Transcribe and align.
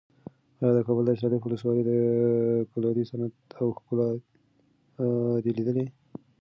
ایا 0.59 0.69
د 0.75 0.77
کابل 0.87 1.03
د 1.05 1.09
استالف 1.15 1.41
ولسوالۍ 1.43 1.83
د 1.87 1.91
کلالۍ 2.71 3.03
صنعت 3.11 3.35
او 3.61 3.67
ښکلا 3.77 4.07
دې 5.43 5.51
لیدلې؟ 5.57 5.85